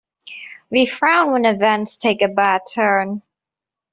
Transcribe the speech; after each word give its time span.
We 0.71 0.87
frown 0.87 1.31
when 1.31 1.45
events 1.45 1.97
take 1.97 2.23
a 2.23 2.27
bad 2.27 2.61
turn. 2.73 3.21